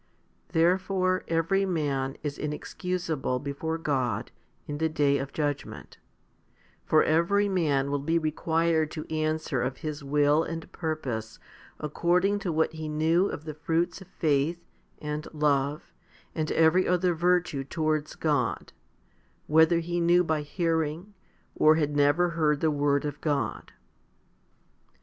Therefore 0.49 1.23
every 1.27 1.63
man 1.63 2.17
is 2.23 2.39
inexcusable 2.39 3.37
before 3.37 3.77
God 3.77 4.31
in 4.65 4.79
the 4.79 4.89
day 4.89 5.19
of 5.19 5.31
judgment, 5.31 5.99
for 6.83 7.03
every 7.03 7.47
man 7.47 7.91
will 7.91 7.99
be 7.99 8.17
required 8.17 8.89
to 8.89 9.05
answer 9.15 9.61
of 9.61 9.77
his 9.85 10.03
will 10.03 10.41
and 10.41 10.71
purpose 10.71 11.37
according 11.79 12.39
to 12.39 12.51
what 12.51 12.73
he 12.73 12.89
knew 12.89 13.27
of 13.27 13.45
the 13.45 13.53
fruits 13.53 14.01
of 14.01 14.07
faith 14.07 14.65
and 14.99 15.27
love 15.35 15.93
and 16.33 16.51
every 16.51 16.87
other 16.87 17.13
virtue 17.13 17.63
towards 17.63 18.15
God, 18.15 18.73
whether 19.45 19.81
he 19.81 19.99
knew 20.01 20.23
by 20.23 20.41
hearing, 20.41 21.13
or 21.53 21.75
had 21.75 21.95
never 21.95 22.29
heard 22.29 22.59
the 22.59 22.71
word 22.71 23.05
of 23.05 23.21
God. 23.21 23.71